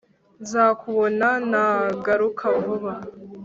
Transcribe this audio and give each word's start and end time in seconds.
nzakubona 0.43 1.27
nagaruka 1.51 2.45
vuba 2.63 2.93